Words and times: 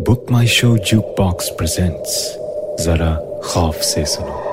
BookMyShow 0.46 0.78
jukebox 1.18 1.48
presents 1.48 2.36
जरा 2.84 3.40
खौफ 3.44 3.74
से 3.74 4.06
सुनो 4.06 4.52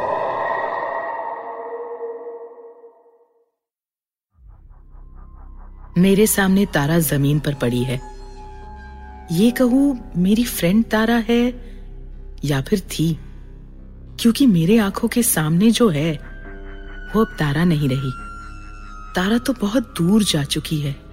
मेरे 5.98 6.28
सामने 6.28 6.66
तारा 6.66 7.00
ज़मीन 7.00 7.40
पर 7.40 7.54
पड़ी 7.54 7.84
है। 7.84 8.02
ये 9.32 9.52
कहूँ, 9.52 10.12
मेरी 10.18 10.44
फ्रेंड 10.44 10.86
तारा 10.86 11.16
है 11.16 11.62
या 12.46 12.62
फिर 12.62 12.80
थी? 12.80 13.20
क्योंकि 14.20 14.48
मेरे 14.48 14.78
आँखों 14.78 15.08
के 15.08 15.24
सामने 15.24 15.72
जो 15.72 15.90
है, 15.90 16.14
वो 17.16 17.26
अब 17.26 17.36
तारा 17.40 17.64
नहीं 17.64 17.90
रही। 17.90 18.12
तारा 19.16 19.38
तो 19.38 19.54
बहुत 19.54 19.94
दूर 19.98 20.24
जा 20.24 20.44
चुकी 20.44 20.80
है। 20.80 21.09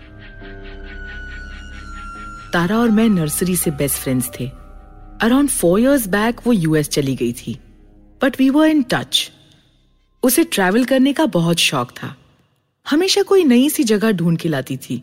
तारा 2.53 2.79
और 2.79 2.91
मैं 2.91 3.09
नर्सरी 3.09 3.57
से 3.57 3.71
बेस्ट 3.71 3.99
फ्रेंड्स 3.99 4.31
थे। 4.41 4.47
अराउंड 5.23 5.49
फोर 5.49 5.81
इयर्स 5.81 6.07
बैक 6.07 6.41
वो 6.47 6.53
यूएस 6.53 6.89
चली 6.89 7.17
गई 7.17 7.33
थी। 7.33 7.55
But 8.23 8.39
we 8.39 8.51
were 8.51 8.69
in 8.69 8.83
touch 8.83 9.31
उसे 10.23 10.45
ट्रैवल 10.45 10.85
करने 10.85 11.13
का 11.13 11.27
बहुत 11.27 11.59
शौक 11.59 11.91
था। 11.91 12.15
हमेशा 12.87 13.23
कोई 13.23 13.45
नई 13.45 13.71
सी 13.71 13.85
जगह 13.85 14.13
ढूंढ 14.13 14.39
के 14.39 14.49
लाती 14.49 14.77
थी। 14.77 15.03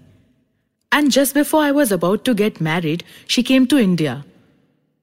And 0.94 1.10
just 1.10 1.36
before 1.36 1.64
I 1.64 1.72
was 1.72 1.94
about 1.94 2.26
to 2.26 2.34
get 2.34 2.62
married 2.62 3.04
she 3.28 3.44
came 3.44 3.66
to 3.66 3.78
India 3.78 4.24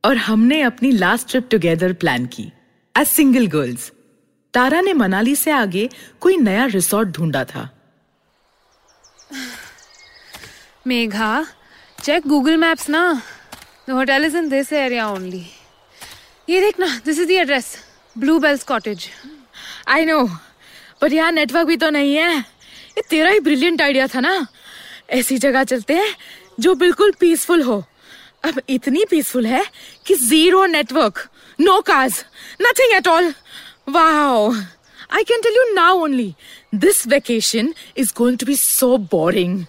और 0.04 0.16
हमने 0.16 0.60
अपनी 0.62 0.90
लास्ट 0.90 1.30
ट्रिप 1.30 1.48
टुगेदर 1.50 1.92
प्लान 1.92 2.26
की। 2.26 2.50
एज 2.98 3.06
सिंगल 3.06 3.46
गर्ल्स 3.46 3.92
तारा 4.54 4.80
ने 4.80 4.92
मनाली 4.92 5.36
से 5.36 5.50
आगे 5.50 5.88
कोई 6.20 6.36
नया 6.36 6.64
रिसोर्ट 6.66 7.08
ढूंढा 7.08 7.44
था। 7.44 7.68
Megha, 10.88 11.44
check 12.00 12.24
Google 12.24 12.56
Maps 12.56 12.88
ना. 12.88 13.22
The 13.86 13.94
hotel 13.94 14.24
is 14.24 14.34
in 14.34 14.48
this 14.48 14.72
area 14.72 15.06
only. 15.06 15.44
ये 16.48 16.60
देख 16.60 16.78
ना, 16.80 16.86
this 17.04 17.18
is 17.18 17.26
the 17.28 17.38
address. 17.38 17.76
Bluebell's 18.16 18.64
Cottage. 18.64 19.08
I 19.88 20.04
know 20.04 20.24
पर 21.00 21.12
यहाँ 21.12 21.32
नेटवर्क 21.32 21.66
भी 21.66 21.76
तो 21.76 21.90
नहीं 21.90 22.14
है. 22.14 22.38
ये 22.38 23.02
तेरा 23.10 23.30
ही 23.30 23.40
ब्रिलियंट 23.40 23.82
आइडिया 23.82 24.06
था 24.14 24.20
ना. 24.20 24.46
ऐसी 25.10 25.38
जगह 25.38 25.64
चलते 25.64 25.94
हैं 25.94 26.14
जो 26.60 26.74
बिल्कुल 26.74 27.12
पीसफुल 27.20 27.62
हो. 27.62 27.82
अब 28.44 28.60
इतनी 28.70 29.04
पीसफुल 29.10 29.46
है 29.46 29.64
कि 30.06 30.14
zero 30.14 30.64
network 30.66 31.18
no 31.60 31.80
cars 31.86 32.24
nothing 32.62 32.94
at 32.96 33.08
all 33.08 33.32
wow 33.88 34.52
I 34.52 35.24
can 35.28 35.40
tell 35.42 35.56
you 35.56 35.72
now 35.74 35.98
only 36.02 36.34
this 36.74 37.06
vacation 37.08 37.72
is 37.98 38.12
going 38.16 38.38
to 38.38 38.46
be 38.46 38.56
so 38.56 38.96
boring 39.12 39.64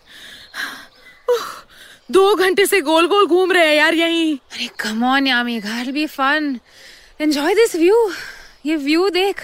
दो 2.17 2.33
घंटे 2.35 2.65
से 2.65 2.79
गोल 2.81 3.07
गोल 3.07 3.25
घूम 3.27 3.51
रहे 3.51 3.67
हैं 3.67 3.75
यार 3.75 3.93
यहीं 3.93 4.35
अरे 4.37 4.67
come 4.83 5.03
on 5.13 5.27
यार 5.27 5.43
Megha, 5.43 6.07
fun. 6.15 6.59
Enjoy 7.19 7.53
this 7.59 7.75
view. 7.75 7.97
ये 8.65 8.75
व्यू 8.75 9.09
देख. 9.09 9.41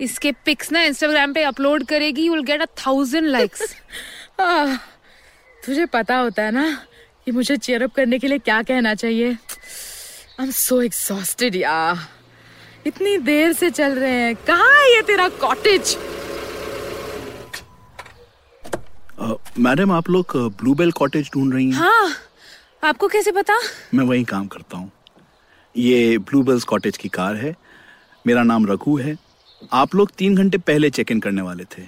इसके 0.00 0.30
पिक्स 0.44 0.70
ना 0.72 0.82
इंस्टाग्राम 0.82 1.32
पे 1.32 1.42
अपलोड 1.44 1.84
करेगी 1.86 2.22
you 2.26 2.32
will 2.32 2.42
get 2.44 2.62
a 2.62 2.66
thousand 2.86 3.26
likes 3.28 3.74
तुझे 5.64 5.86
पता 5.92 6.16
होता 6.16 6.42
है 6.42 6.50
ना 6.50 6.64
कि 7.24 7.30
मुझे 7.32 7.56
चेयर 7.56 7.82
अप 7.82 7.94
करने 7.96 8.18
के 8.18 8.28
लिए 8.28 8.38
क्या 8.38 8.60
कहना 8.70 8.94
चाहिए 9.02 9.30
आई 9.32 10.44
एम 10.44 10.50
सो 10.60 10.80
एग्जॉस्टेड 10.82 11.56
यार 11.56 12.06
इतनी 12.86 13.16
देर 13.28 13.52
से 13.52 13.70
चल 13.70 13.92
रहे 13.98 14.10
हैं 14.20 14.34
कहाँ 14.46 14.72
है 14.78 14.94
ये 14.94 15.02
तेरा 15.10 15.28
कॉटेज 15.44 15.96
अ, 18.66 19.09
मैडम 19.20 19.92
आप 19.92 20.10
लोग 20.10 20.26
ब्लू 20.32 20.48
ब्लूबेल 20.48 20.92
कॉटेज 20.92 21.30
ढूंढ 21.34 21.54
रही 21.54 21.66
हैं। 21.66 21.72
हाँ 21.72 22.14
आपको 22.84 23.08
कैसे 23.08 23.32
पता? 23.32 23.58
मैं 23.94 24.04
वहीं 24.04 24.24
काम 24.24 24.46
करता 24.46 24.76
हूँ। 24.76 24.90
ये 25.76 26.18
ब्लू 26.18 26.24
ब्लूबेल्स 26.24 26.64
कॉटेज 26.64 26.96
की 26.96 27.08
कार 27.08 27.36
है। 27.36 27.56
मेरा 28.26 28.42
नाम 28.42 28.66
रघु 28.66 28.98
है। 28.98 29.16
आप 29.72 29.94
लोग 29.94 30.10
तीन 30.10 30.36
घंटे 30.36 30.58
पहले 30.58 30.90
चेक 30.90 31.12
इन 31.12 31.20
करने 31.20 31.42
वाले 31.42 31.64
थे। 31.64 31.82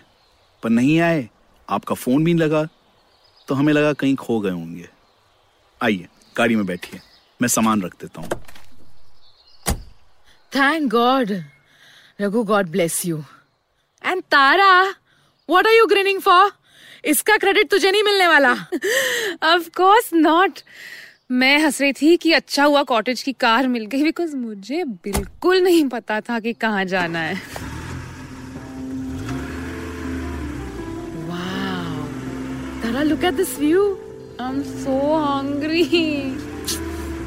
पर 0.63 0.71
नहीं 0.71 1.01
आए। 1.01 1.29
आपका 1.71 1.95
फ़ोन 1.95 2.25
भी 2.25 2.35
नहीं 2.35 2.45
लगा। 2.45 2.69
तो 3.49 3.55
हमें 3.55 3.73
लगा 3.73 3.93
कहीं 3.93 4.17
खो 4.17 4.41
गए 4.41 4.51
होंगे। 4.51 4.89
आइए 5.83 6.09
गाड़ी 6.37 6.57
में 6.57 6.67
बैठिए। 6.67 7.01
मैं 7.43 7.49
सामान 7.49 7.83
रख 7.83 7.95
देता 7.95 8.21
हूँ। 8.21 8.31
Thank 10.57 10.91
God 10.91 11.43
Raghu 12.21 12.45
God 12.45 12.69
bless 12.69 13.07
you 13.07 13.25
and 14.05 14.23
Tara 14.23 14.83
what 15.49 15.67
are 15.67 15.73
you 15.73 15.87
grinning 15.87 16.21
for 16.21 16.53
इसका 17.05 17.37
क्रेडिट 17.37 17.71
तुझे 17.71 17.91
नहीं 17.91 18.03
मिलने 18.03 18.27
वाला। 18.29 18.53
ऑफ़ 19.45 19.69
कोर्स 19.77 20.11
नॉट 20.15 20.59
मैं 21.33 21.59
हंस 21.59 21.81
रही 21.81 21.93
थी 21.93 22.17
कि 22.17 22.33
अच्छा 22.33 22.65
हुआ 22.65 22.83
कॉटेज 22.83 23.23
की 23.23 23.33
कार 23.41 23.69
मिल 23.69 23.87
गई 23.87 24.03
बिकॉज़ 24.03 24.37
मुझे 24.37 24.85
बिल्कुल 25.05 25.61
नहीं 25.63 25.85
पता 25.89 26.21
था 26.21 26.39
कि 26.41 26.53
कहाँ 26.53 26.85
जाना 26.85 27.19
है। 27.19 27.35
Wow 31.29 32.07
Tara 32.83 33.03
look 33.03 33.25
at 33.25 33.35
this 33.35 33.59
view 33.59 33.85
I 34.41 34.49
am 34.49 34.63
so 34.63 35.17
hungry 35.17 35.83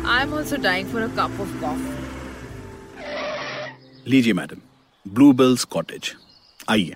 I 0.06 0.22
am 0.22 0.34
also 0.34 0.56
dying 0.64 0.91
for 0.91 1.02
a 1.02 1.08
cup 1.19 1.40
of 1.41 1.59
coffee 1.62 1.94
लीजिए 4.08 4.34
मैडम 4.34 4.58
ब्लूबेल्स 5.06 5.64
कॉटेज 5.64 6.14
आइए। 6.69 6.96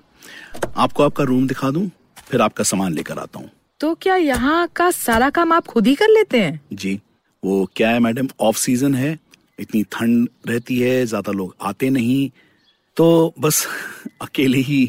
आपको 0.77 1.03
आपका 1.03 1.23
रूम 1.23 1.47
दिखा 1.47 1.71
दूँ? 1.71 1.89
फिर 2.29 2.41
आपका 2.41 2.63
सामान 2.63 2.93
लेकर 2.93 3.19
आता 3.19 3.39
हूँ। 3.39 3.49
तो 3.79 3.93
क्या 3.95 4.15
यहाँ 4.15 4.67
का 4.75 4.89
सारा 4.91 5.29
काम 5.29 5.53
आप 5.53 5.67
खुद 5.67 5.87
ही 5.87 5.95
कर 5.95 6.09
लेते 6.09 6.39
हैं? 6.41 6.59
जी 6.73 6.99
वो 7.43 7.65
क्या 7.75 7.89
है 7.89 7.99
मैडम 7.99 8.27
ऑफ़ 8.41 8.57
सीज़न 8.57 8.95
है 8.95 9.17
इतनी 9.59 9.83
ठंड 9.91 10.27
रहती 10.47 10.79
है 10.79 11.05
ज़्यादा 11.05 11.31
लोग 11.31 11.55
आते 11.61 11.89
नहीं 11.89 12.29
तो 12.97 13.33
बस 13.39 13.65
अकेले 14.21 14.57
ही। 14.59 14.83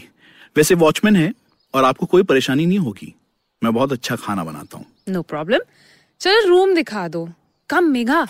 वैसे 0.57 0.75
वॉचमैन 0.75 1.17
है 1.17 1.33
और 1.75 1.85
आपको 1.85 2.07
कोई 2.07 2.23
परेशानी 2.23 2.67
नहीं 2.67 2.79
होगी। 2.79 3.15
मैं 3.63 3.73
बहुत 3.75 3.93
अच्छा 3.93 4.17
खाना 4.17 4.45
बनाता 4.45 4.79
हूँ। 4.79 4.87
नो 5.09 5.23
प्रॉब्लम 5.23 5.61
चलो 6.21 6.49
रूम 6.49 6.75
दिखा 6.75 7.07
दो। 7.09 7.29
कम 7.71 7.85
मेघा। 7.85 8.27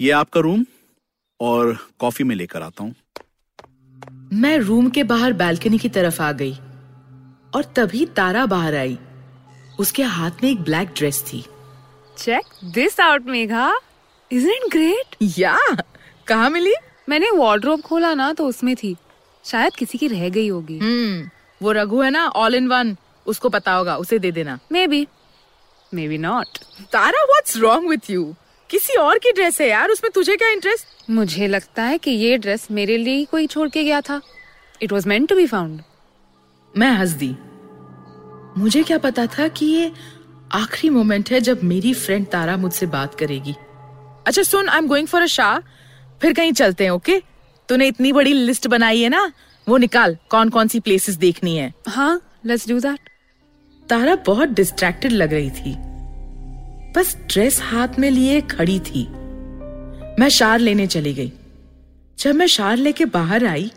ये 0.00 0.10
आपका 0.12 0.40
रूम 0.40 0.64
और 1.40 1.76
कॉफ़ी 2.00 2.24
में 2.24 2.34
लेकर 2.36 2.62
आता 2.62 2.84
हूँ। 2.84 2.94
मैं 4.32 4.56
रूम 4.58 4.88
के 4.90 5.02
बाहर 5.04 5.32
बालकनी 5.32 5.78
की 5.78 5.88
तरफ़ 5.88 6.22
आ 6.22 6.30
गई। 6.32 6.56
और 7.56 7.64
तभी 7.76 8.04
तारा 8.06 8.46
बाहर 8.46 8.74
आई। 8.74 8.98
उसके 9.78 10.02
हाथ 10.02 10.42
में 10.42 10.50
एक 10.50 10.60
ब्लैक 10.60 10.88
ड्रेस 10.96 11.22
थी। 11.22 11.44
Check 12.18 12.44
this 12.64 13.00
out 13.00 13.26
Megha 13.26 13.72
is 14.30 14.48
it 14.48 14.70
great 14.72 15.16
yeah! 15.38 15.58
कहाँ 16.26 16.50
मिली? 16.50 16.74
मैंने 17.08 17.30
वार्डरोब 17.30 17.80
खोला 17.80 18.12
ना 18.14 18.32
तो 18.32 18.46
उसमें 18.46 18.74
थी। 18.76 18.96
शायद 19.44 19.74
किसी 19.74 19.98
की 19.98 20.08
रह 20.08 20.28
गई 20.28 20.48
होगी। 20.48 20.78
हम्म 20.78 21.28
वो 21.60 21.72
रघु 21.72 22.00
है 22.02 22.10
ना 22.10 22.26
ऑल 22.28 22.54
इन 22.54 22.68
वन 22.68 22.96
उसको 23.26 23.48
पता 23.48 23.72
होगा 23.72 23.96
उसे 23.96 24.18
दे 24.18 24.32
देना। 24.32 24.58
Maybe 24.86 25.06
maybe 26.08 26.18
not 26.18 26.58
Tara 26.92 27.22
what's 27.24 27.56
wrong 27.56 27.88
with 27.88 28.10
you 28.10 28.34
किसी 28.70 28.96
और 28.96 29.18
की 29.18 29.32
ड्रेस 29.32 29.60
है 29.60 29.68
यार 29.68 29.90
उसमें 29.90 30.10
तुझे 30.12 30.36
क्या 30.36 30.48
इंटरेस्ट 30.48 31.10
मुझे 31.10 31.48
लगता 31.48 31.82
है 31.82 31.98
कि 31.98 32.10
ये 32.10 32.38
ड्रेस 32.38 32.70
मेरे 32.70 32.96
लिए 32.96 33.16
ही 33.16 33.24
कोई 33.24 33.46
छोड़ 33.46 33.68
के 33.68 33.84
गया 33.84 34.00
था। 34.00 34.20
It 34.82 34.92
was 34.92 35.08
meant 35.08 35.28
to 35.28 35.36
be 35.36 35.46
found 35.46 35.82
मैं 36.74 36.90
हंस 36.90 37.10
दी। 37.10 37.34
मुझे 38.58 38.82
क्या 38.82 38.98
पता 38.98 39.26
था 39.28 39.46
कि 39.48 39.66
ये 39.66 39.90
आखिरी 40.54 40.90
मोमेंट 40.90 41.30
है 41.30 41.40
जब 41.40 41.62
मेरी 41.64 41.92
फ्रेंड 41.94 42.26
तारा 42.26 42.56
मुझसे 42.56 42.86
बात 42.86 43.14
करेगी। 43.14 43.54
अच्छा 44.26 44.42
सुन 44.42 44.68
I 44.68 44.78
am 44.78 44.86
going 44.88 45.06
for 45.08 45.22
a 45.22 45.26
shower 45.26 45.58
फिर 46.22 46.32
कहीं 46.32 46.52
चलते 46.52 46.84
हैं 46.84 46.90
ओके 46.90 47.18
तूने 47.68 47.86
इतनी 47.86 48.12
बड़ी 48.12 48.32
लिस्ट 48.32 48.66
बनाई 48.66 49.00
है 49.00 49.08
ना? 49.08 49.32
वो 49.66 49.76
निकाल 49.76 50.16
कौन 50.30 50.48
कौन 50.48 50.68
सी 50.68 50.80
प्लेसेस 50.80 51.16
देखनी 51.16 51.56
है। 51.56 51.72
हाँ 51.88 52.20
लेट्स 52.46 52.68
डू 52.68 52.78
दैट 52.80 53.10
तारा 53.88 54.14
बहुत 54.26 54.48
डिस्ट्रैक्टेड 54.48 55.12
लग 55.12 55.32
रही 55.32 55.50
थी। 55.50 55.74
बस 56.96 57.16
ड्रेस 57.30 57.60
हाथ 57.62 57.98
में 57.98 58.10
लिए 58.10 58.40
खड़ी 58.40 58.78
थी। 58.80 59.06
मैं 60.20 60.28
शार 60.28 60.58
लेने 60.58 60.86
चली 60.86 61.14
गई। 61.14 61.32
जब 62.18 62.34
मैं 62.34 62.46
शार 62.46 62.76
लेके 62.76 63.04
बाहर 63.04 63.46
आई 63.46 63.70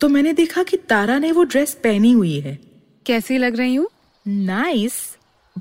तो 0.00 0.08
मैंने 0.08 0.32
देखा 0.32 0.62
कि 0.62 0.76
तारा 0.76 1.18
ने 1.18 1.32
वो 1.32 1.44
ड्रेस 1.44 1.74
पहनी 1.84 2.12
हुई 2.12 2.38
है। 2.40 2.58
कैसी 3.06 3.38
लग 3.38 3.56
रही 3.56 3.74
हूँ? 3.74 3.88
नाइस 4.28 4.92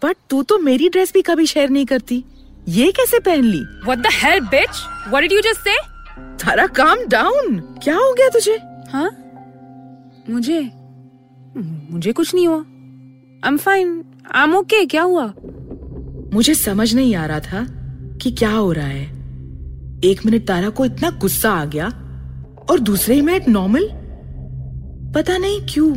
बट 0.04 0.16
तू 0.30 0.44
तो 0.44 0.58
मेरी 0.58 0.90
ड्रेस 0.90 1.14
भी 1.14 1.22
कभी 1.22 1.46
शेयर 1.46 1.70
नहीं 1.70 1.86
करती। 1.86 2.24
ये 2.68 2.92
कैसे 2.92 3.20
पहन 3.20 3.44
ली? 3.44 3.62
What 3.88 3.98
the 3.98 4.12
hell, 4.12 4.40
bitch? 4.54 4.80
What 5.12 5.24
did 5.24 5.32
you 5.32 5.42
just 5.44 5.68
say? 5.68 5.76
Tara 6.44 6.68
calm 6.68 7.06
down 7.08 7.60
क्या 7.84 7.96
हो 7.96 8.14
गया 8.14 8.30
तुझे? 8.30 8.58
हाँ 8.90 9.10
मुझे? 10.30 10.62
मुझे 11.92 12.12
कुछ 12.12 12.36
नहीं 12.36 12.48
हुआ। 12.48 12.58
I 12.58 13.48
am 13.48 13.58
fine 13.58 14.04
I 14.32 14.44
am 14.44 14.56
okay 14.56 14.86
क्या 14.86 15.02
हुआ? 15.02 15.26
मुझे 16.34 16.56
समझ 16.56 16.94
नहीं 16.96 17.16
आ 17.16 17.26
रहा 17.26 17.40
था 17.40 17.66
कि 18.22 18.32
क्या 18.32 18.52
हो 18.52 18.72
रहा 18.72 18.88
है। 18.88 19.06
एक 20.04 20.26
मिनट 20.26 20.48
तारा 20.48 20.70
को 20.70 20.86
इतना 20.86 21.10
गुस्सा 21.10 21.52
आ 21.52 21.66
गया 21.66 21.88
और 22.70 22.80
दूसरे 22.80 23.16
ही 23.16 23.22
मिनट 23.22 23.48
नॉर्मल 23.48 23.88
पता 25.16 25.38
नहीं 25.38 25.62
क्यों 25.74 25.96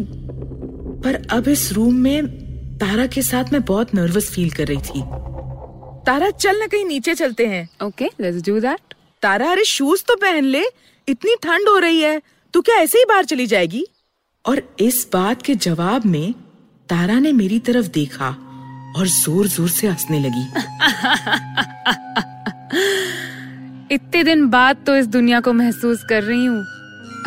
पर 1.01 1.27
अब 1.31 1.49
इस 1.49 1.73
रूम 1.73 1.95
में 1.95 2.48
तारा 2.81 3.07
के 3.07 3.23
साथ 3.23 3.53
मैं 3.53 3.61
बहुत 3.65 3.95
नर्वस 3.95 4.31
फील 4.31 4.51
कर 4.51 4.67
रही 4.67 4.79
थी। 4.79 5.03
तारा 6.07 6.31
चल 6.31 6.59
ना 6.59 6.67
कहीं 6.67 6.85
नीचे 6.85 7.15
चलते 7.15 7.47
हैं। 7.47 7.69
Okay 7.83 8.07
let's 8.21 8.43
do 8.47 8.59
that 8.61 8.95
Tara 9.23 9.51
अरे 9.51 9.65
शूज़ 9.65 10.05
तो 10.09 10.17
पहन 10.17 10.45
ले। 10.45 10.65
इतनी 11.09 11.35
ठंड 11.43 11.69
हो 11.69 11.79
रही 11.79 12.01
है। 12.01 12.21
तू 12.55 12.61
क्या 12.61 12.77
ऐसे 12.77 12.99
ही 12.99 13.05
बाहर 13.05 13.25
चली 13.25 13.47
जाएगी? 13.47 13.85
और 14.45 14.63
इस 14.81 15.09
बात 15.13 15.43
के 15.43 15.55
जवाब 15.55 16.07
में 16.07 16.33
तारा 16.89 17.19
ने 17.19 17.33
मेरी 17.33 17.59
तरफ़ 17.59 17.87
देखा 17.87 18.29
और 18.97 19.07
ज़ोर 19.07 19.47
ज़ोर 19.47 19.69
से 19.69 19.87
हंसने 19.87 20.21
लगी। 20.21 20.47
इतने 23.95 24.23
दिन 24.25 24.49
बाद 24.49 24.77
तो 24.87 24.97
इस 24.97 25.07
दुनिया 25.07 25.41
को 25.41 25.53
महसूस 25.53 26.05
कर 26.09 26.23
रही 26.23 26.45
हूँ। 26.45 26.65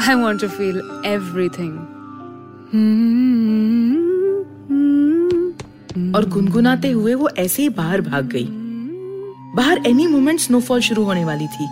I 0.09 0.15
want 0.15 0.41
to 0.41 0.47
feel 0.47 0.77
everything 1.05 1.73
और 5.91 6.29
गुनगुनाते 6.29 6.89
हुए 6.91 7.13
वो 7.13 7.29
ऐसे 7.29 7.61
ही 7.61 7.69
बाहर 7.69 8.01
भाग 8.01 8.25
गई। 8.25 8.47
बाहर 9.55 9.81
एनी 9.87 10.07
मोमेंट 10.07 10.39
स्नोफॉल 10.39 10.81
शुरू 10.81 11.03
होने 11.03 11.25
वाली 11.25 11.47
थी 11.47 11.65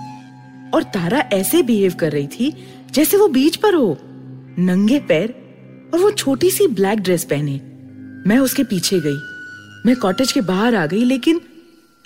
और 0.69 0.83
तारा 0.83 1.19
ऐसे 1.33 1.63
बिहेव 1.63 1.93
कर 1.93 2.11
रही 2.11 2.27
थी 2.27 2.53
जैसे 2.91 3.17
वो 3.17 3.27
बीच 3.27 3.55
पर 3.55 3.73
हो। 3.73 3.97
नंगे 4.59 4.99
पैर 4.99 5.35
और 5.93 5.99
वो 5.99 6.11
छोटी 6.11 6.51
सी 6.51 6.67
ब्लैक 6.67 6.99
ड्रेस 6.99 7.23
पहने। 7.23 7.61
मैं 8.29 8.37
उसके 8.37 8.63
पीछे 8.63 8.99
गई। 8.99 9.17
मैं 9.85 9.95
कॉटेज 9.95 10.31
के 10.31 10.41
बाहर 10.41 10.75
आ 10.75 10.85
गई 10.85 11.03
लेकिन 11.03 11.41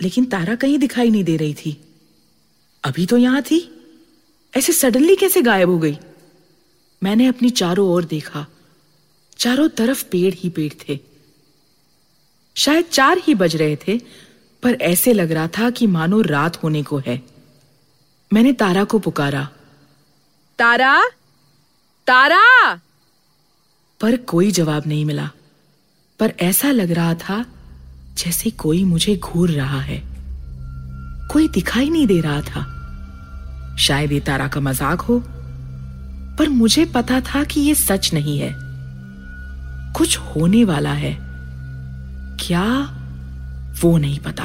लेकिन 0.01 0.25
तारा 0.25 0.56
कहीं 0.56 0.77
दिखाई 0.77 1.10
नहीं 1.10 1.24
दे 1.24 1.38
रही 1.38 1.54
थी। 1.54 1.81
अभी 2.83 3.06
तो 3.06 3.18
यहाँ 3.18 3.42
थी। 3.42 3.69
ऐसे 4.57 4.74
सडनली 4.74 5.15
कैसे 5.15 5.42
गायब 5.42 5.69
हो 5.69 5.80
गई? 5.80 5.98
मैंने 7.04 7.25
अपनी 7.25 7.50
चारों 7.50 7.89
ओर 7.89 8.04
देखा। 8.06 8.48
चारों 9.38 9.69
तरफ़ 9.69 10.04
पेड़ 10.04 10.33
ही 10.38 10.50
पेड़ 10.50 10.74
थे। 10.74 11.00
शायद 12.55 12.85
चार 12.85 13.17
ही 13.17 13.35
बज 13.35 13.55
रहे 13.55 13.75
थे 13.75 14.00
पर 14.63 14.73
ऐसे 14.73 15.13
लग 15.13 15.31
रहा 15.31 15.47
था 15.47 15.69
कि 15.69 15.88
मानो 15.88 16.21
रात 16.21 16.63
होने 16.63 16.83
को 16.83 17.01
है। 17.07 17.21
मैंने 18.33 18.53
तारा 18.53 18.83
को 18.83 19.00
पुकारा। 19.00 19.50
तारा? 20.59 21.09
तारा? 22.07 22.73
पर 24.01 24.17
कोई 24.17 24.51
जवाब 24.51 24.83
नहीं 24.88 25.05
मिला। 25.05 25.29
पर 26.19 26.33
ऐसा 26.39 26.71
लग 26.71 26.91
रहा 26.91 27.13
था 27.13 27.45
जैसे 28.17 28.50
कोई 28.50 28.83
मुझे 28.83 29.17
घूर 29.17 29.51
रहा 29.51 29.81
है। 29.81 30.03
कोई 31.27 31.47
दिखाई 31.47 31.89
नहीं 31.89 32.07
दे 32.07 32.21
रहा 32.21 32.41
था। 32.41 32.69
शायद 33.79 34.11
ये 34.11 34.19
तारा 34.19 34.47
का 34.47 34.61
मज़ाक 34.61 35.01
हो 35.01 35.23
पर 36.38 36.50
मुझे 36.50 36.85
पता 36.85 37.21
था 37.21 37.44
कि 37.44 37.61
ये 37.61 37.75
सच 37.75 38.13
नहीं 38.13 38.39
है। 38.39 38.53
कुछ 39.94 40.17
होने 40.17 40.63
वाला 40.63 40.94
है। 40.94 41.23
क्या? 42.41 43.00
वो 43.81 43.97
नहीं 43.97 44.19
पता। 44.19 44.44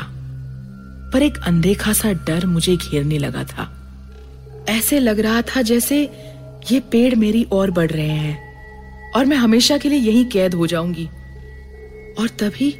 पर 1.12 1.22
एक 1.22 1.38
अनदेखा 1.38 1.92
सा 1.92 2.12
डर 2.12 2.46
मुझे 2.46 2.76
घेरने 2.76 3.18
लगा 3.18 3.44
था। 3.44 3.74
ऐसे 4.68 4.98
लग 4.98 5.20
रहा 5.20 5.42
था 5.42 5.62
जैसे 5.62 6.02
ये 6.72 6.80
पेड़ 6.80 7.14
मेरी 7.14 7.46
ओर 7.52 7.70
बढ़ 7.70 7.90
रहे 7.90 8.08
हैं 8.08 8.48
और 9.12 9.24
मैं 9.24 9.36
हमेशा 9.36 9.78
के 9.78 9.88
लिए 9.88 9.98
यहीं 9.98 10.24
कैद 10.24 10.54
हो 10.54 10.66
जाऊँगी। 10.66 11.06
और 12.18 12.28
तभी 12.28 12.70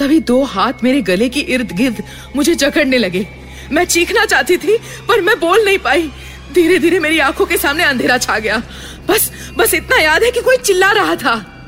तभी 0.00 0.20
दो 0.20 0.42
हाथ 0.42 0.72
मेरे 0.84 1.02
गले 1.02 1.28
की 1.28 1.40
इर्द 1.40 1.72
गिर्द 1.72 2.02
मुझे 2.36 2.54
जकड़ने 2.54 2.98
लगे। 2.98 3.26
मैं 3.72 3.84
चीखना 3.84 4.24
चाहती 4.24 4.56
थी, 4.56 4.78
पर 5.08 5.20
मैं 5.20 5.40
बोल 5.40 5.64
नहीं 5.64 5.78
पाई। 5.78 6.10
धीरे 6.54 6.78
धीरे 6.78 6.98
मेरी 6.98 7.18
आँखों 7.18 7.46
के 7.46 7.56
सामने 7.56 7.84
अंधेरा 7.84 8.18
छा 8.18 8.38
गया। 8.38 8.62
बस 9.08 9.32
बस 9.56 9.74
इतना 9.74 9.96
याद 9.96 10.22
है 10.22 10.30
कि 10.30 10.40
कोई 10.40 10.56
चिल्ला 10.56 10.92
रहा 10.92 11.16
था। 11.16 11.61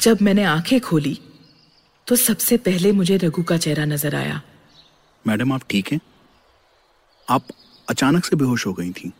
जब 0.00 0.22
मैंने 0.22 0.44
आँखें 0.44 0.80
खोली 0.80 1.18
तो 2.08 2.16
सबसे 2.16 2.56
पहले 2.56 2.92
मुझे 2.92 3.16
रघु 3.16 3.42
का 3.42 3.56
चेहरा 3.56 3.84
नज़र 3.84 4.14
आया। 4.14 4.40
मैडम 5.24 5.52
आप 5.52 5.62
ठीक 5.70 5.92
हैं? 5.92 6.00
आप 7.28 7.46
अचानक 7.88 8.24
से 8.24 8.36
बेहोश 8.36 8.66
हो 8.66 8.72
गई 8.72 8.90
थी। 8.90 9.12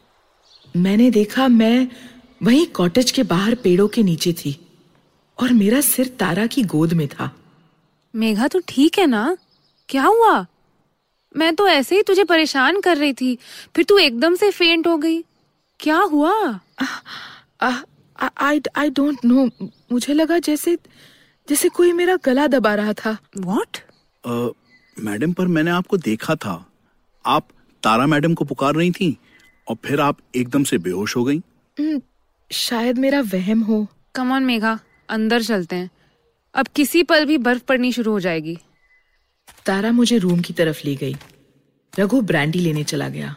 मैंने 0.76 1.10
देखा 1.10 1.48
मैं 1.48 1.88
वहीं 2.42 2.66
कॉटेज 2.66 3.10
के 3.10 3.22
बाहर 3.22 3.54
पेड़ों 3.54 3.88
के 3.88 4.02
नीचे 4.02 4.32
थी 4.32 4.56
और 5.38 5.52
मेरा 5.52 5.80
सिर 5.80 6.08
तारा 6.20 6.46
की 6.46 6.62
गोद 6.64 6.92
में 6.92 7.06
था। 7.08 7.30
मेघा 8.14 8.48
तू 8.48 8.60
ठीक 8.68 8.98
है 8.98 9.06
ना? 9.06 9.36
क्या 9.88 10.04
हुआ? 10.04 10.46
मैं 11.34 11.54
तो 11.54 11.68
ऐसे 11.68 11.96
ही 11.96 12.02
तुझे 12.02 12.24
परेशान 12.24 12.80
कर 12.80 12.96
रही 12.96 13.12
थी 13.12 13.36
फिर 13.76 13.84
तू 13.84 13.98
एकदम 13.98 14.34
से 14.34 14.50
फेंट 14.50 14.86
हो 14.86 14.96
गई। 14.96 15.22
क्या 15.80 15.98
हुआ? 15.98 16.60
आई 18.20 18.60
आई 18.76 18.90
डोंट 18.90 19.18
नो 19.24 19.50
मुझे 19.92 20.14
लगा 20.14 20.38
जैसे 20.38 20.78
जैसे 21.48 21.68
कोई 21.68 21.92
मेरा 21.92 22.18
गला 22.24 22.46
दबा 22.46 22.74
रहा 22.74 22.92
था। 22.92 23.16
व्हाट 23.38 23.76
अ, 24.26 24.48
मैडम 25.04 25.32
पर 25.32 25.46
मैंने 25.46 25.70
आपको 25.70 25.96
देखा 25.96 26.34
था। 26.34 26.72
आप 27.26 27.48
तारा 27.82 28.06
मैडम 28.06 28.34
को 28.34 28.44
पुकार 28.44 28.74
रही 28.74 28.90
थी 28.90 29.18
और 29.68 29.76
फिर 29.84 30.00
आप 30.00 30.18
एकदम 30.36 30.64
से 30.64 30.78
बेहोश 30.78 31.16
हो 31.16 31.24
गई। 31.24 31.38
हम्म, 31.78 32.00
शायद 32.52 32.98
मेरा 32.98 33.20
वहम 33.20 33.60
हो। 33.60 33.86
कम 34.14 34.32
ऑन 34.32 34.42
मेघा 34.42 34.78
अंदर 35.08 35.42
चलते 35.42 35.76
हैं। 35.76 35.90
अब 36.54 36.66
किसी 36.66 37.02
पल 37.02 37.24
भी 37.24 37.38
बर्फ़ 37.38 37.62
पड़नी 37.62 37.92
शुरू 37.92 38.12
हो 38.12 38.20
जाएगी। 38.20 38.58
तारा 39.66 39.92
मुझे 39.92 40.18
रूम 40.18 40.40
की 40.40 40.52
तरफ़ 40.52 40.80
ले 40.84 40.96
गई। 40.96 41.16
रघु 41.98 42.20
ब्रांडी 42.20 42.58
लेने 42.58 42.84
चला 42.84 43.08
गया। 43.08 43.36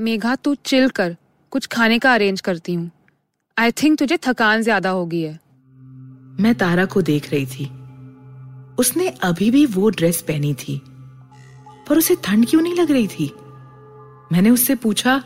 मेघा 0.00 0.36
तू 0.36 0.54
चिल 0.54 0.88
कर। 0.88 1.16
कुछ 1.50 1.66
खाने 1.66 1.98
का 1.98 2.14
अरेंज 2.14 2.40
करती 2.40 2.74
हूँ। 2.74 2.90
आई 3.56 3.70
थिंक 3.72 3.98
तुझे 3.98 4.16
थकान 4.22 4.62
ज़्यादा 4.62 4.90
हो 4.90 5.04
गई 5.06 5.20
है। 5.20 5.38
मैं 6.40 6.54
तारा 6.54 6.84
को 6.84 7.02
देख 7.02 7.30
रही 7.32 7.46
थी। 7.46 7.64
उसने 8.78 9.08
अभी 9.22 9.50
भी 9.50 9.64
वो 9.66 9.90
ड्रेस 9.90 10.20
पहनी 10.22 10.52
थी। 10.54 10.80
पर 11.88 11.98
उसे 11.98 12.14
ठंड 12.24 12.48
क्यों 12.50 12.60
नहीं 12.62 12.74
लग 12.74 12.90
रही 12.90 13.06
थी? 13.08 13.30
मैंने 14.32 14.50
उससे 14.50 14.74
पूछा 14.74 15.22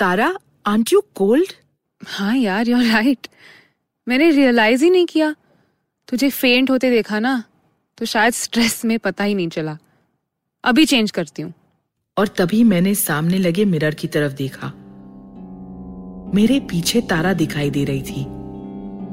तारा 0.00 0.32
आंट 0.66 0.92
यू 0.92 1.00
कोल्ड 1.14 1.52
हाँ 2.00 2.36
यार 2.36 2.68
यूर 2.68 2.84
राइट 2.84 3.28
मैंने 4.06 4.30
रियलाइज़ 4.30 4.84
ही 4.84 4.90
नहीं 4.90 5.06
किया। 5.06 5.34
तुझे 6.08 6.30
फेंट 6.30 6.70
होते 6.70 6.90
देखा 6.90 7.18
ना 7.18 7.42
तो 7.98 8.06
शायद 8.06 8.32
स्ट्रेस 8.34 8.84
में 8.84 8.98
पता 8.98 9.24
ही 9.24 9.34
नहीं 9.34 9.48
चला। 9.48 9.76
अभी 10.64 10.84
चेंज 10.86 11.10
करती 11.10 11.42
हूँ। 11.42 11.52
और 12.16 12.28
तभी 12.28 12.64
मैंने 12.64 12.94
सामने 12.94 13.38
लगे 13.38 13.64
मिरर 13.64 13.94
की 13.94 14.08
तरफ़ 14.08 14.32
देखा। 14.36 14.72
मेरे 16.34 16.60
पीछे 16.60 17.00
तारा 17.00 17.32
दिखाई 17.32 17.70
दे 17.70 17.84
रही 17.84 18.02
थी। 18.02 18.26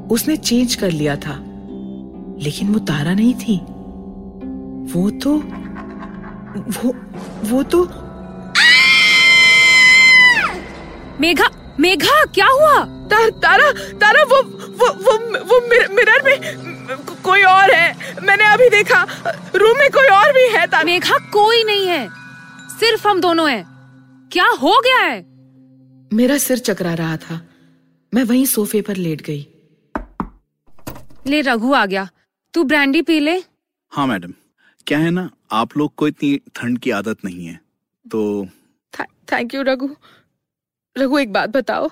उसने 0.07 0.37
चेंज 0.37 0.75
कर 0.75 0.91
लिया 0.91 1.15
था 1.15 1.45
लेकिन 2.39 2.73
वो 2.73 2.79
तारा 2.79 3.13
नहीं 3.13 3.33
थी। 3.33 3.57
वो 4.93 5.09
तो 5.09 5.33
वो 6.59 6.95
वो 7.43 7.63
तो 7.63 7.83
मेघा 11.21 11.75
मेघा 11.79 12.25
क्या 12.25 12.47
हुआ? 12.47 12.85
तार, 12.85 13.29
तारा 13.29 13.71
तारा 13.71 14.23
वो 14.23 14.43
वो 14.51 14.93
वो 14.93 15.39
वो 15.39 15.67
मिर, 15.67 15.87
मिरर 15.91 16.21
में 16.25 16.57
को- 16.97 17.21
कोई 17.21 17.43
और 17.43 17.71
है। 17.71 18.15
मैंने 18.23 18.43
अभी 18.43 18.69
देखा 18.69 19.05
रूम 19.55 19.77
में 19.77 19.89
कोई 19.89 20.07
और 20.07 20.33
भी 20.33 20.57
है 20.57 20.67
तारा। 20.67 20.83
मेघा 20.83 21.17
कोई 21.17 21.63
नहीं 21.63 21.87
है। 21.87 22.09
सिर्फ़ 22.69 23.07
हम 23.07 23.21
दोनों 23.21 23.51
हैं। 23.51 23.65
क्या 24.31 24.47
हो 24.47 24.81
गया 24.85 24.97
है? 24.97 25.28
मेरा 26.11 26.37
सिर 26.37 26.57
चकरा 26.57 26.93
रहा 26.93 27.17
था। 27.17 27.41
मैं 28.13 28.23
वहीं 28.23 28.45
सोफे 28.45 28.81
पर 28.81 28.95
लेट 28.95 29.21
गई। 29.21 29.47
ले 31.27 31.41
रघु 31.41 31.73
आ 31.73 31.85
गया। 31.85 32.07
तू 32.53 32.63
ब्रांडी 32.63 33.01
पी 33.01 33.19
ले। 33.19 33.37
हाँ 33.91 34.05
मैडम। 34.07 34.33
क्या 34.87 34.99
है 34.99 35.09
ना 35.11 35.29
आप 35.51 35.77
लोग 35.77 35.93
को 35.95 36.07
इतनी 36.07 36.39
ठंड 36.55 36.79
की 36.79 36.91
आदत 36.91 37.25
नहीं 37.25 37.45
है 37.45 37.59
तो 38.05 38.47
थैंक 39.31 39.53
यू 39.53 39.61
रघु। 39.61 39.89
रघु 40.95 41.17
एक 41.17 41.33
बात 41.33 41.49
बताओ 41.49 41.89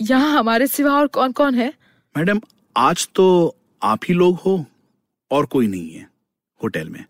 यहाँ 0.00 0.38
हमारे 0.38 0.66
सिवा 0.66 0.92
और 0.92 1.06
कौन 1.06 1.32
कौन 1.32 1.54
है? 1.54 1.72
मैडम 2.14 2.40
आज 2.76 3.08
तो 3.14 3.56
आप 3.82 4.00
ही 4.08 4.14
लोग 4.14 4.36
हो 4.36 4.64
और 5.30 5.46
कोई 5.46 5.66
नहीं 5.66 5.90
है 5.90 6.08
होटल 6.60 6.88
में। 6.88 7.04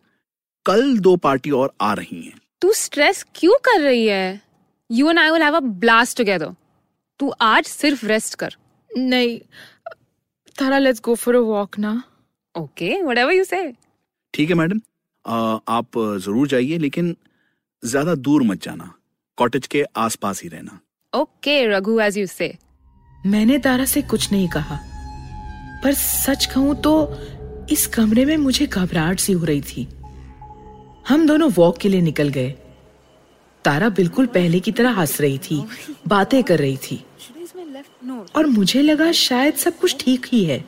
कल 0.67 0.99
दो 0.99 1.17
पार्टी 1.17 1.51
और 1.51 1.73
आ 1.81 1.93
रही 1.95 2.23
हैं। 2.23 2.41
तू 2.61 2.73
स्ट्रेस 2.73 3.25
क्यों 3.35 3.55
कर 3.65 3.81
रही 3.81 4.07
है? 4.07 4.41
You 4.91 5.09
and 5.11 5.19
I 5.19 5.31
will 5.31 5.43
have 5.43 5.57
a 5.57 5.61
blast 5.61 6.17
together 6.19 6.55
तू 7.21 7.33
आज 7.43 7.65
सिर्फ़ 7.67 8.07
रेस्ट 8.07 8.35
कर। 8.35 8.57
नहीं। 8.91 9.39
Tara 10.59 10.79
let's 10.79 11.01
go 11.05 11.15
for 11.15 11.35
a 11.35 11.41
walk 11.41 11.79
ना। 11.79 12.03
Okay 12.55 12.91
whatever 13.03 13.33
you 13.39 13.47
say. 13.49 13.65
ठीक 14.35 14.49
है 14.49 14.55
मैडम। 14.55 14.81
आप 15.25 15.99
ज़रूर 16.25 16.49
जाइए 16.49 16.79
लेकिन 16.79 17.17
ज़्यादा 17.83 18.15
दूर 18.17 18.43
मत 18.43 18.63
जाना। 18.63 18.93
कॉटेज 19.39 19.67
के 19.67 19.85
आसपास 19.97 20.43
ही 20.43 20.49
रहना। 20.49 20.81
Okay, 21.13 21.59
Raghu, 21.71 21.99
as 22.01 22.17
you 22.17 22.29
say. 22.31 22.51
मैंने 23.27 23.59
तारा 23.59 23.85
से 23.85 24.03
कुछ 24.05 24.31
नहीं 24.33 24.49
कहा 24.49 24.79
पर 25.85 25.93
सच 25.95 26.47
कहूँ 26.47 26.75
तो 26.83 26.93
इस 27.71 27.87
कमरे 27.95 28.25
में 28.25 28.37
मुझे 28.37 28.67
घबराहट 28.67 29.21
सी 29.21 29.33
हो 29.33 29.45
रही 29.45 29.61
थी। 29.63 29.87
हम 31.09 31.27
दोनों 31.27 31.51
वॉक 31.53 31.79
के 31.79 31.89
लिए 31.89 32.01
निकल 32.01 32.29
गए। 32.29 32.55
तारा 33.67 33.89
बिल्कुल 33.89 34.27
पहले 34.27 34.61
की 34.61 34.73
तरह 34.73 34.91
हंस 34.91 35.21
रही 35.21 35.39
थी, 35.39 35.65
बातें 36.09 36.45
कर 36.45 36.59
रही 36.59 36.77
थी। 36.77 37.05
और 38.37 38.47
मुझे 38.47 38.83
लगा 38.83 39.13
शायद 39.13 39.55
सब 39.55 39.79
कुछ 39.79 39.97
ठीक 40.01 40.27
ही 40.27 40.45
है। 40.45 40.65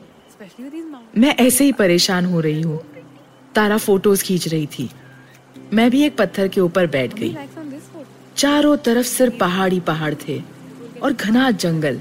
मैं 1.19 1.35
ऐसे 1.37 1.65
ही 1.65 1.73
परेशान 1.73 2.25
हो 2.25 2.41
रही 2.41 2.63
हूँ। 2.63 2.81
तारा 3.55 3.79
फ़ोटोज़ 3.79 4.25
खींच 4.25 4.49
रही 4.49 4.67
थी। 4.67 4.91
मैं 5.73 5.91
भी 5.91 6.03
एक 6.03 6.17
पत्थर 6.17 6.49
के 6.49 6.61
ऊपर 6.61 6.87
बैठ 6.87 7.15
गई। 7.15 7.37
चारों 8.37 8.77
तरफ़ 8.77 9.07
सिर्फ़ 9.07 9.35
पहाड़ी 9.35 9.81
पहाड़ 9.81 10.15
थे 10.29 10.43
और 11.03 11.13
घना 11.13 11.51
जंगल। 11.51 12.01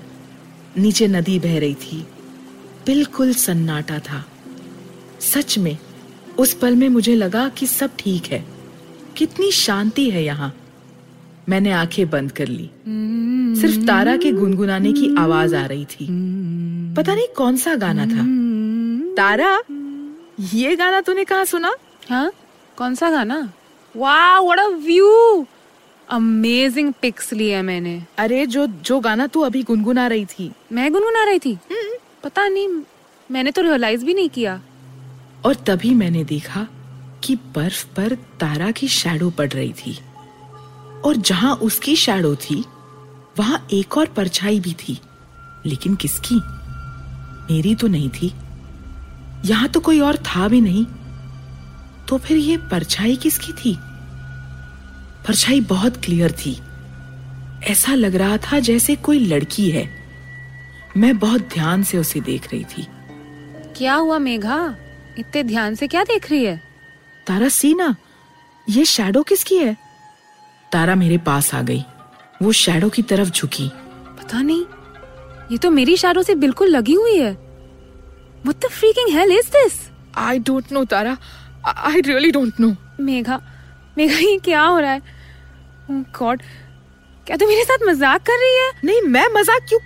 नीचे 0.77 1.07
नदी 1.07 1.39
बह 1.39 1.59
रही 1.59 1.75
थी। 1.75 2.07
बिल्कुल 2.85 3.33
सन्नाटा 3.33 3.99
था। 3.99 4.25
सच 5.19 5.57
में, 5.57 5.77
उस 6.39 6.53
पल 6.53 6.75
में 6.75 6.89
मुझे 6.89 7.15
लगा 7.15 7.49
कि 7.49 7.67
सब 7.67 7.91
ठीक 7.99 8.25
है। 8.25 8.45
कितनी 9.17 9.51
शांति 9.51 10.09
है 10.09 10.23
यहाँ। 10.23 10.55
मैंने 11.49 11.71
आँखें 11.71 12.09
बंद 12.09 12.31
कर 12.31 12.47
ली। 12.47 12.69
सिर्फ़ 13.61 13.85
तारा 13.87 14.15
के 14.17 14.31
गुनगुनाने 14.31 14.91
की 14.93 15.15
आवाज़ 15.17 15.55
आ 15.55 15.65
रही 15.65 15.85
थी। 15.85 16.05
पता 16.95 17.15
नहीं 17.15 17.27
कौन 17.27 17.57
सा 17.57 17.75
गाना 17.75 18.05
था। 18.05 18.25
तारा 19.15 19.59
ये 20.53 20.75
गाना 20.75 21.01
तूने 21.01 21.23
कहा 21.23 21.43
सुना? 21.43 21.73
हाँ? 22.09 22.31
कौन 22.77 22.95
सा 22.95 23.09
गाना? 23.11 23.53
वाह 23.95 24.39
what 24.39 24.59
a 24.59 24.67
view 24.67 25.45
amazing 26.09 26.93
pics 27.01 27.33
लिए 27.33 27.61
मैंने। 27.61 28.03
अरे 28.17 28.45
जो 28.45 28.67
जो 28.67 28.99
गाना 28.99 29.27
तू 29.27 29.41
अभी 29.41 29.63
गुनगुना 29.63 30.07
रही 30.07 30.25
थी। 30.25 30.51
मैं 30.71 30.91
गुनगुना 30.91 31.23
रही 31.23 31.39
थी? 31.39 31.57
पता 32.23 32.47
नहीं 32.47 32.67
मैंने 33.31 33.51
तो 33.51 33.61
रियलाइज़ 33.61 34.05
भी 34.05 34.13
नहीं 34.13 34.29
किया। 34.29 34.61
और 35.45 35.55
तभी 35.55 35.93
मैंने 35.93 36.23
देखा 36.23 36.67
कि 37.23 37.35
बर्फ़ 37.35 37.85
पर 37.95 38.15
तारा 38.39 38.71
की 38.71 38.87
शैडो 38.87 39.29
पड़ 39.29 39.49
रही 39.49 39.73
थी। 39.73 39.99
और 41.07 41.15
जहाँ 41.15 41.55
उसकी 41.55 41.95
शैडो 41.95 42.35
थी 42.35 42.65
वहाँ 43.37 43.67
एक 43.73 43.97
और 43.97 44.05
परछाई 44.05 44.59
भी 44.59 44.73
थी। 44.73 44.99
लेकिन 45.65 45.95
किसकी? 45.95 46.35
मेरी 47.53 47.75
तो 47.75 47.87
नहीं 47.87 48.09
थी। 48.09 48.33
यहाँ 49.45 49.67
तो 49.67 49.79
कोई 49.79 49.99
और 49.99 50.17
था 50.17 50.47
भी 50.47 50.61
नहीं। 50.61 50.85
तो 52.05 52.17
फिर 52.17 52.37
ये 52.37 52.57
परछाई 52.57 53.15
किसकी 53.15 53.53
थी? 53.53 53.77
परछाई 55.27 55.61
बहुत 55.61 55.97
क्लियर 56.05 56.31
थी। 56.31 56.61
ऐसा 57.63 57.93
लग 57.93 58.15
रहा 58.15 58.37
था 58.37 58.59
जैसे 58.59 58.95
कोई 58.95 59.19
लड़की 59.19 59.71
है। 59.71 59.89
मैं 60.97 61.19
बहुत 61.19 61.41
ध्यान 61.41 61.83
से 61.83 61.97
उसे 61.97 62.19
देख 62.19 62.53
रही 62.53 62.63
थी। 62.63 62.87
क्या 63.77 63.95
हुआ 63.95 64.17
मेघा? 64.17 64.75
इतने 65.17 65.43
ध्यान 65.43 65.75
से 65.75 65.87
क्या 65.87 66.03
देख 66.03 66.31
रही 66.31 66.45
है? 66.45 66.61
तारा 67.27 67.49
सीना 67.49 67.95
ये 68.69 68.85
शैडो 68.85 69.23
किसकी 69.23 69.55
है? 69.55 69.86
तारा 70.71 70.95
मेरे 70.95 71.17
पास 71.17 71.53
आ 71.55 71.61
गई। 71.61 71.83
वो 72.41 72.51
शैडो 72.51 72.89
की 72.89 73.01
तरफ़ 73.01 73.29
झुकी। 73.31 73.67
पता 74.17 74.41
नहीं 74.41 74.63
ये 75.51 75.57
तो 75.57 75.69
मेरी 75.71 75.97
शैडो 75.97 76.21
से 76.23 76.35
बिल्कुल 76.35 76.69
लगी 76.69 76.93
हुई 76.93 77.17
है। 77.17 77.35
What 78.45 78.59
the 78.63 78.69
freaking 78.71 79.13
hell 79.13 79.31
is 79.33 79.51
this? 79.51 79.75
I 80.17 80.39
don't 80.39 80.71
know 80.71 80.83
Tara. 80.85 81.17
I 81.67 82.01
really 82.01 82.31
don't 82.31 82.59
know 82.59 82.75
Megha 82.99 83.39
Megha 83.97 84.17
ये 84.17 84.37
क्या 84.45 84.61
हो 84.61 84.79
रहा 84.79 84.91
है? 84.91 85.01
Oh 85.91 86.01
God, 86.17 86.41
क्या 87.27 87.37
तू 87.37 87.47
मेरे 87.47 87.63
साथ 87.63 87.87
मज़ाक 87.87 88.21
कर 88.21 88.39
रही 88.39 88.55
है? 88.55 88.71
नहीं 88.85 89.01
मैं 89.01 89.27
मज़ाक 89.33 89.65
क्यों? 89.69 89.79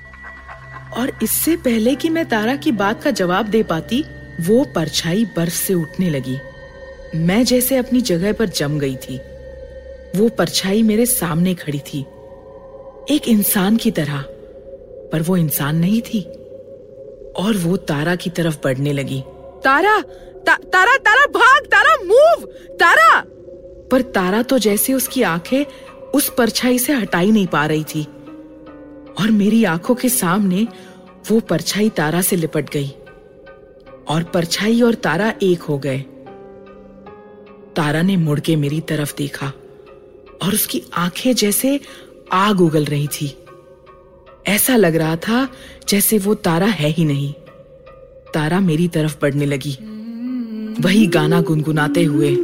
और 1.01 1.11
इससे 1.23 1.55
पहले 1.57 1.95
कि 1.95 2.09
मैं 2.09 2.25
तारा 2.29 2.55
की 2.55 2.71
बात 2.73 3.03
का 3.03 3.11
जवाब 3.11 3.49
दे 3.49 3.63
पाती 3.63 4.03
वो 4.41 4.63
परछाई 4.75 5.25
बर्फ़ 5.35 5.53
से 5.53 5.73
उठने 5.73 6.09
लगी। 6.09 6.37
मैं 7.17 7.43
जैसे 7.45 7.77
अपनी 7.77 8.01
जगह 8.01 8.33
पर 8.33 8.49
जम 8.49 8.79
गई 8.79 8.95
थी। 8.95 9.19
वो 10.15 10.29
परछाई 10.29 10.83
मेरे 10.83 11.05
सामने 11.05 11.53
खड़ी 11.53 11.79
थी। 11.79 12.05
एक 13.09 13.21
इंसान 13.27 13.77
की 13.77 13.91
तरह 13.91 14.21
पर 15.11 15.21
वो 15.21 15.37
इंसान 15.37 15.75
नहीं 15.75 16.01
थी। 16.01 16.21
और 17.37 17.57
वो 17.57 17.77
तारा 17.77 18.15
की 18.15 18.29
तरफ़ 18.29 18.57
बढ़ने 18.63 18.93
लगी। 18.93 19.23
तारा 19.63 20.01
ता, 20.47 20.55
तारा 20.55 20.97
तारा 20.97 21.25
भाग 21.25 21.65
तारा 21.65 22.03
मूव 22.03 22.45
तारा। 22.79 23.25
पर 23.91 24.01
तारा 24.01 24.41
तो 24.41 24.57
जैसे 24.57 24.93
उसकी 24.93 25.23
आँखें 25.23 25.65
उस 26.11 26.33
परछाई 26.37 26.79
से 26.79 26.93
हटाई 26.93 27.31
नहीं 27.31 27.47
पा 27.47 27.65
रही 27.65 27.83
थी। 27.83 28.03
और 29.19 29.31
मेरी 29.31 29.63
आँखों 29.63 29.95
के 29.95 30.09
सामने 30.09 30.67
वो 31.31 31.39
परछाई 31.39 31.89
तारा 31.89 32.21
से 32.21 32.35
लिपट 32.35 32.69
गई। 32.69 32.95
और 34.07 34.23
परछाई 34.23 34.81
और 34.81 34.93
तारा 34.93 35.33
एक 35.43 35.61
हो 35.61 35.77
गए। 35.77 35.99
तारा 37.75 38.01
ने 38.01 38.17
मुड़ 38.17 38.39
के 38.39 38.55
मेरी 38.55 38.81
तरफ़ 38.81 39.15
देखा। 39.17 39.53
और 40.41 40.53
उसकी 40.53 40.83
आँखें 40.93 41.35
जैसे 41.35 41.79
आग 42.31 42.61
उगल 42.61 42.85
रही 42.85 43.07
थी। 43.07 43.37
ऐसा 44.47 44.75
लग 44.75 44.95
रहा 44.95 45.15
था 45.15 45.49
जैसे 45.89 46.17
वो 46.17 46.35
तारा 46.35 46.65
है 46.65 46.89
ही 46.89 47.05
नहीं। 47.05 47.33
तारा 48.33 48.59
मेरी 48.59 48.87
तरफ़ 48.87 49.17
बढ़ने 49.21 49.45
लगी। 49.45 49.77
वही 50.81 51.07
गाना 51.07 51.41
गुनगुनाते 51.41 52.03
हुए। 52.03 52.35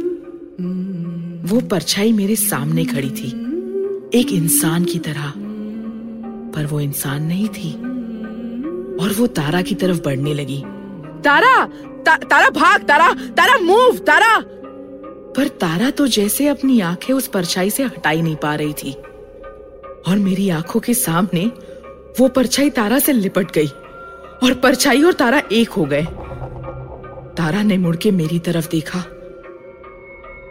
वो 1.48 1.60
परछाई 1.60 2.12
मेरे 2.12 2.36
सामने 2.36 2.84
खड़ी 2.84 3.10
थी। 3.10 3.28
एक 4.14 4.32
इंसान 4.32 4.84
की 4.84 4.98
तरह। 4.98 5.32
पर 6.54 6.66
वो 6.66 6.80
इंसान 6.80 7.22
नहीं 7.22 7.48
थी। 7.48 7.72
और 9.04 9.12
वो 9.12 9.26
तारा 9.26 9.62
की 9.62 9.74
तरफ़ 9.74 10.00
बढ़ने 10.04 10.34
लगी। 10.34 10.62
तारा! 11.24 11.64
ता, 12.06 12.16
तारा 12.16 12.50
भाग! 12.50 12.82
तारा 12.82 13.14
तारा 13.14 13.58
मूव 13.58 13.98
तारा! 13.98 14.44
पर 15.38 15.48
तारा 15.60 15.90
तो 15.90 16.06
जैसे 16.06 16.46
अपनी 16.48 16.80
आँखें 16.80 17.12
उस 17.14 17.26
परछाई 17.28 17.70
से 17.70 17.82
हटाई 17.82 18.22
नहीं 18.22 18.36
पा 18.36 18.54
रही 18.54 18.72
थी। 18.72 18.92
और 20.06 20.18
मेरी 20.18 20.48
आँखों 20.50 20.80
के 20.80 20.94
सामने 20.94 21.44
वो 22.20 22.28
परछाई 22.28 22.70
तारा 22.70 22.98
से 22.98 23.12
लिपट 23.12 23.50
गई 23.50 23.66
और 24.42 24.54
परछाई 24.54 25.02
और 25.02 25.12
तारा 25.12 25.42
एक 25.52 25.68
हो 25.68 25.84
गए। 25.84 26.02
तारा 27.36 27.62
ने 27.62 27.78
मुड़ 27.78 27.96
के 27.96 28.10
मेरी 28.10 28.38
तरफ़ 28.38 28.68
देखा 28.70 28.98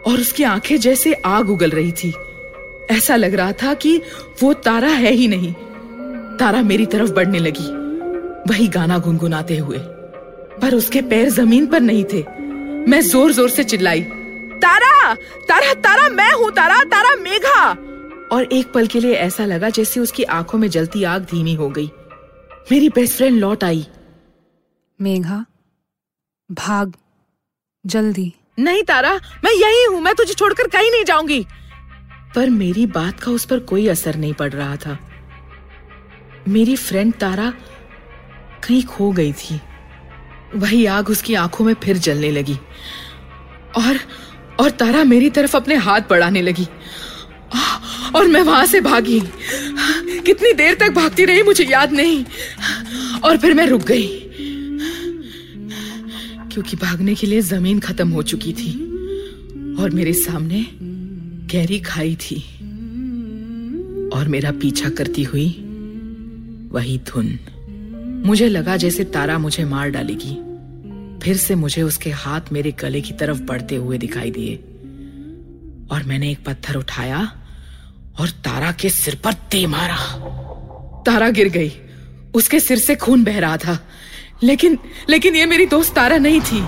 और 0.06 0.20
उसकी 0.20 0.44
आँखें 0.44 0.76
जैसे 0.80 1.12
आग 1.26 1.50
उगल 1.50 1.70
रही 1.70 1.92
थी। 1.92 2.12
ऐसा 2.90 3.16
लग 3.16 3.34
रहा 3.34 3.52
था 3.52 3.74
कि 3.74 3.96
वो 4.42 4.52
तारा 4.54 4.88
है 4.88 5.12
ही 5.12 5.28
नहीं। 5.28 5.52
तारा 6.38 6.62
मेरी 6.62 6.86
तरफ़ 6.86 7.12
बढ़ने 7.12 7.38
लगी, 7.38 7.70
वही 8.50 8.68
गाना 8.68 8.98
गुनगुनाते 8.98 9.58
हुए। 9.58 9.78
पर 10.60 10.74
उसके 10.74 11.02
पैर 11.02 11.28
ज़मीन 11.30 11.66
पर 11.66 11.80
नहीं 11.80 12.04
थे। 12.04 12.24
मैं 12.90 13.00
ज़ोर 13.00 13.32
ज़ोर 13.32 13.50
से 13.50 13.64
चिल्लाई। 13.64 14.06
तारा 14.58 15.14
तारा 15.48 15.74
तारा 15.80 16.08
मैं 16.08 16.32
हूँ 16.32 16.50
तारा 16.52 16.82
तारा 16.86 17.14
मेघा। 17.16 17.68
और 18.32 18.48
एक 18.52 18.72
पल 18.72 18.86
के 18.86 19.00
लिए 19.00 19.14
ऐसा 19.16 19.44
लगा 19.44 19.68
जैसे 19.70 20.00
उसकी 20.00 20.24
आँखों 20.32 20.58
में 20.58 20.68
जलती 20.70 21.04
आग 21.04 21.22
धीमी 21.24 21.54
हो 21.54 21.68
गई। 21.68 21.90
मेरी 22.72 22.88
बेस्ट 22.88 23.16
फ्रेंड 23.16 23.38
लौट 23.38 23.64
आई। 23.64 23.86
मेघा 25.00 25.44
भाग 26.50 26.92
जल्दी। 27.84 28.32
नहीं 28.58 28.82
तारा 28.82 29.14
मैं 29.44 29.52
यही 29.52 29.84
हूँ 29.84 30.00
मैं 30.00 30.14
तुझे 30.14 30.34
छोड़कर 30.34 30.68
कहीं 30.68 30.90
नहीं 30.90 31.04
जाऊँगी। 31.04 31.44
पर 32.34 32.50
मेरी 32.50 32.86
बात 32.86 33.20
का 33.20 33.32
उस 33.32 33.44
पर 33.44 33.58
कोई 33.60 33.86
असर 33.88 34.16
नहीं 34.16 34.32
पड़ 34.34 34.52
रहा 34.52 34.76
था। 34.76 34.98
मेरी 36.48 36.76
फ्रेंड 36.76 37.14
तारा 37.14 37.50
कहीं 38.64 38.82
खो 38.84 39.10
गई 39.12 39.32
थी। 39.32 39.60
वही 40.54 40.84
आग 40.86 41.08
उसकी 41.08 41.34
आँखों 41.34 41.64
में 41.64 41.74
फिर 41.74 41.98
जलने 41.98 42.30
लगी। 42.30 42.58
और 43.76 43.98
और 44.60 44.70
तारा 44.70 45.04
मेरी 45.04 45.30
तरफ़ 45.30 45.56
अपने 45.56 45.74
हाथ 45.74 46.00
बढ़ाने 46.10 46.42
लगी। 46.42 46.66
और 48.16 48.26
मैं 48.26 48.42
वहाँ 48.42 48.66
से 48.66 48.80
भागी। 48.80 49.20
कितनी 50.26 50.52
देर 50.52 50.74
तक 50.74 50.90
भागती 50.90 51.24
रही 51.24 51.42
मुझे 51.42 51.64
याद 51.64 51.92
नहीं। 51.92 52.24
और 53.24 53.38
फिर 53.38 53.54
मैं 53.54 53.66
रुक 53.66 53.82
गई। 53.82 54.06
क्योंकि 56.52 56.76
भागने 56.76 57.14
के 57.14 57.26
लिए 57.26 57.40
ज़मीन 57.40 57.80
खत्म 57.80 58.08
हो 58.08 58.22
चुकी 58.22 58.52
थी 58.52 58.72
और 59.82 59.90
मेरे 59.90 60.12
सामने 60.12 60.66
गहरी 61.52 61.80
खाई 61.80 62.16
थी 62.16 62.36
और 64.08 64.28
मेरा 64.28 64.50
पीछा 64.52 64.88
करती 64.88 65.22
हुई 65.22 65.48
वही 66.72 66.98
धुन। 66.98 67.38
मुझे 68.26 68.48
लगा 68.48 68.76
जैसे 68.76 69.04
तारा 69.04 69.38
मुझे 69.38 69.64
मार 69.64 69.90
डालेगी। 69.90 70.36
फिर 71.22 71.36
से 71.36 71.54
मुझे 71.54 71.82
उसके 71.82 72.10
हाथ 72.10 72.40
मेरे 72.52 72.72
गले 72.72 73.00
की 73.00 73.12
तरफ़ 73.12 73.42
बढ़ते 73.42 73.76
हुए 73.76 73.98
दिखाई 73.98 74.30
दिए। 74.30 74.56
और 75.90 76.02
मैंने 76.02 76.30
एक 76.30 76.44
पत्थर 76.46 76.74
उठाया 76.74 77.32
और 78.20 78.28
तारा 78.28 78.72
के 78.72 78.90
सिर 78.90 79.20
पर 79.24 79.32
दे 79.32 79.66
मारा। 79.66 79.96
तारा 81.06 81.28
गिर 81.28 81.48
गई। 81.48 81.72
उसके 82.34 82.60
सिर 82.60 82.78
से 82.78 82.94
खून 82.94 83.24
बह 83.24 83.40
रहा 83.40 83.56
था। 83.56 83.88
लेकिन 84.42 84.78
लेकिन 85.10 85.36
ये 85.36 85.46
मेरी 85.46 85.66
दोस्त 85.66 85.94
तारा 85.94 86.16
नहीं 86.16 86.40
थी। 86.40 86.60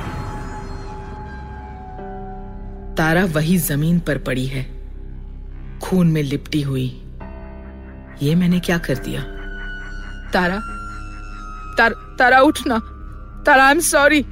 तारा 2.97 3.25
वही 3.25 3.59
ज़मीन 3.59 3.99
पर 3.99 4.19
पड़ी 4.19 4.47
है। 4.47 4.65
खून 5.79 6.07
में 6.07 6.23
लिपटी 6.23 6.63
हुई। 6.63 7.03
ये 8.23 8.35
मैंने 8.35 8.61
क्या 8.61 8.79
कर 8.79 8.95
दिया? 8.95 9.23
तारा 10.31 10.57
तार, 11.79 11.91
तारा 12.19 12.41
उठना। 12.41 12.79
तारा 13.47 13.65
आई 13.65 13.73
एम 13.75 13.81
सॉरी 13.81 14.27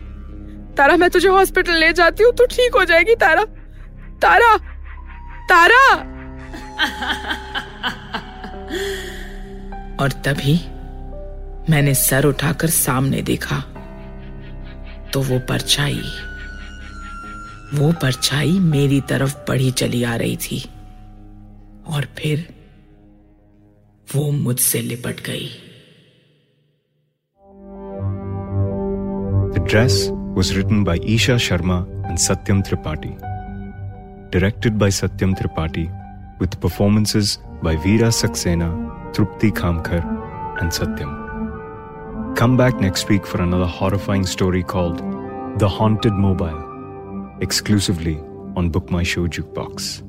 तारा 0.79 0.97
मैं 0.97 1.11
तुझे 1.11 1.29
हॉस्पिटल 1.29 1.73
ले 1.73 1.93
जाती 1.93 2.25
हूँ 2.25 2.33
तू 2.33 2.47
ठीक 2.47 2.75
हो 2.75 2.85
जाएगी 2.85 3.15
तारा। 3.15 3.45
तारा 4.23 4.57
तारा। 5.53 6.09
और 10.01 10.13
तभी 10.13 10.61
मैंने 11.71 11.95
सर 11.95 12.25
उठाकर 12.25 12.67
सामने 12.67 13.23
देखा 13.23 13.65
तो 15.13 15.23
वो 15.23 15.39
परछाई 15.39 16.03
वो 17.75 17.93
परछाई 17.93 18.51
मेरी 18.51 19.01
तरफ़ 19.01 19.37
बढ़ी 19.49 19.71
चली 19.71 20.05
आ 20.05 20.17
रही 20.17 20.37
थी 20.37 20.71
और 21.87 22.09
फिर 22.19 22.55
वो 24.15 24.31
मुझसे 24.31 24.81
लिपट 24.81 25.27
गई। 25.27 25.51
The 29.53 29.67
dress 29.67 30.18
was 30.39 30.57
written 30.57 30.85
by 30.85 30.97
Isha 30.99 31.33
Sharma 31.45 31.79
and 32.09 32.17
Satyam 32.17 32.63
Tripathi. 32.67 33.13
Directed 34.31 34.79
by 34.79 34.87
Satyam 34.87 35.37
Tripathi, 35.37 35.87
with 36.39 36.61
performances 36.61 37.39
by 37.61 37.75
Veera 37.75 38.11
Saxena, 38.19 38.69
Trupti 39.13 39.51
Kamkar, 39.51 40.05
and 40.61 40.71
Satyam. 40.71 42.37
Come 42.37 42.57
back 42.57 42.79
next 42.79 43.09
week 43.09 43.27
for 43.27 43.43
another 43.43 43.67
horrifying 43.67 44.25
story 44.25 44.63
called 44.63 44.99
The 45.59 45.69
Haunted 45.69 46.13
Mobile, 46.13 46.63
exclusively 47.41 48.19
on 48.55 48.71
Book 48.71 48.93
My 48.93 49.03
Show 49.03 49.27
Jukebox. 49.27 50.08